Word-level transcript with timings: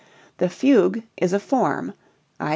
_,the 0.37 0.49
fugue 0.49 1.03
is 1.15 1.31
a 1.31 1.39
form 1.39 1.93
_i. 2.39 2.49